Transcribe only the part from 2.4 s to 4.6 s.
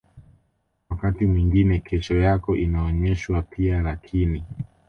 inaonyeshwa pia Lakini